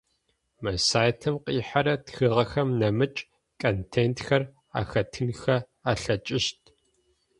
Мы 0.63 0.71
сайтым 0.89 1.35
къихьэрэ 1.45 1.95
тхыгъэхэм 2.05 2.69
нэмыкӏ 2.79 3.21
контентхэр 3.59 4.43
ахэтынхэ 4.79 5.57
алъэкӏыщт. 5.91 6.61